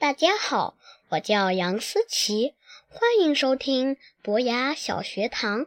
[0.00, 0.78] 大家好，
[1.10, 2.54] 我叫杨思琪，
[2.88, 5.66] 欢迎收听博雅小学堂。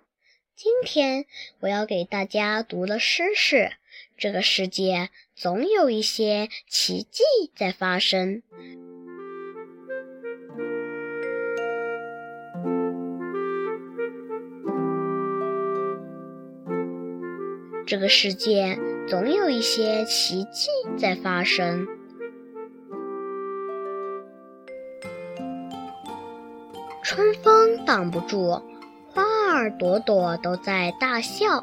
[0.55, 1.27] 今天
[1.59, 3.55] 我要给大家读的诗是
[4.17, 7.21] 《这个世界总有一些奇迹
[7.55, 8.41] 在发生》。
[17.85, 21.87] 这个世界总有一些奇迹在发生。
[27.03, 28.61] 春风挡不住，
[29.13, 31.61] 花儿朵朵都在大笑；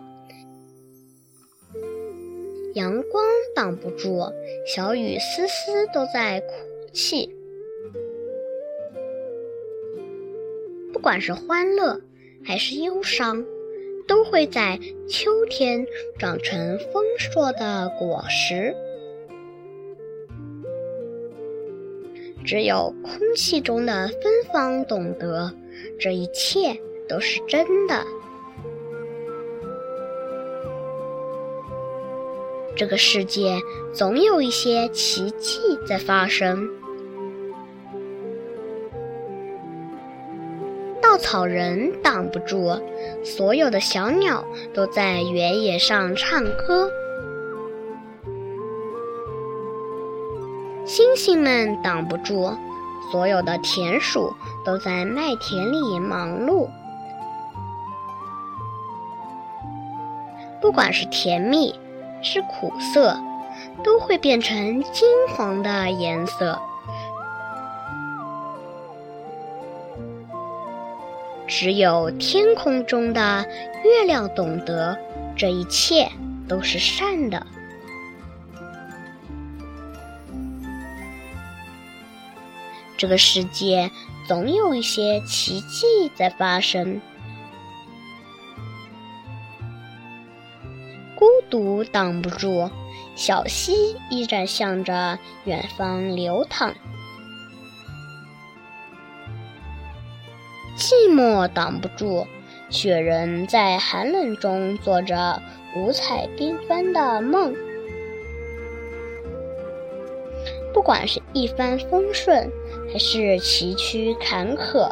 [2.74, 3.24] 阳光
[3.56, 4.30] 挡不住，
[4.66, 6.52] 小雨丝丝都在哭
[6.92, 7.34] 泣。
[10.92, 11.98] 不管是欢乐
[12.44, 13.42] 还是忧伤，
[14.06, 15.86] 都会在秋天
[16.18, 18.76] 长成丰硕的果实。
[22.44, 25.52] 只有空气中的芬芳懂得，
[25.98, 26.76] 这一切
[27.08, 28.04] 都是真的。
[32.76, 33.58] 这个世界
[33.92, 36.68] 总有一些奇迹在发生。
[41.02, 42.80] 稻草人挡不住，
[43.22, 46.90] 所有的小鸟都在原野上唱歌。
[51.22, 52.56] 星们挡不住，
[53.12, 56.66] 所有的田鼠都在麦田里忙碌。
[60.62, 61.78] 不管是甜蜜，
[62.22, 63.20] 是苦涩，
[63.84, 66.58] 都会变成金黄的颜色。
[71.46, 73.44] 只有天空中的
[73.84, 74.96] 月亮懂得，
[75.36, 76.10] 这一切
[76.48, 77.46] 都是善的。
[83.00, 83.90] 这个世界
[84.28, 87.00] 总有一些奇迹在发生，
[91.16, 92.70] 孤独挡不住，
[93.16, 96.74] 小溪依然向着远方流淌；
[100.76, 102.26] 寂寞挡不住，
[102.68, 105.40] 雪人在寒冷中做着
[105.74, 107.54] 五彩缤纷的梦。
[110.74, 112.48] 不管是一帆风顺，
[112.92, 114.90] 还是崎岖坎坷，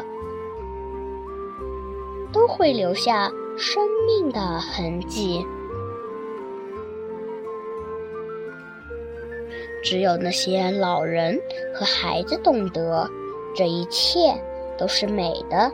[2.33, 5.45] 都会留下生命的痕迹。
[9.83, 11.41] 只有那些老人
[11.75, 13.09] 和孩子懂得，
[13.55, 14.35] 这一切
[14.77, 15.73] 都是美的。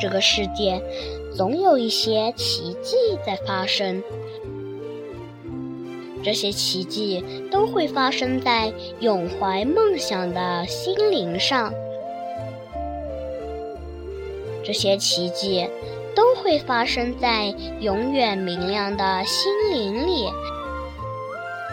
[0.00, 0.80] 这个世界
[1.34, 2.96] 总有一些奇迹
[3.26, 4.02] 在发生。
[6.22, 11.72] 这些奇迹都会发生在永怀梦想的心灵上，
[14.64, 15.68] 这些奇迹
[16.14, 20.28] 都会发生在永远明亮的心灵里，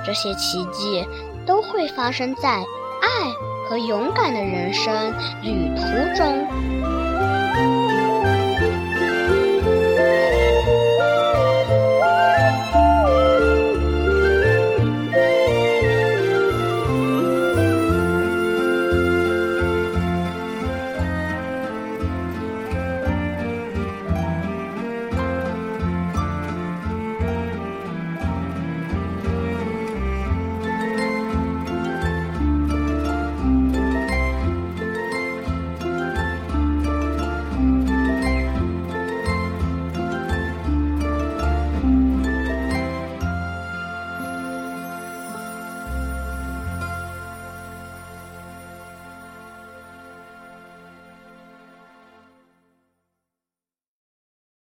[0.05, 1.03] 这些奇迹
[1.45, 3.33] 都会发生在爱
[3.67, 6.94] 和勇敢的人生旅途中。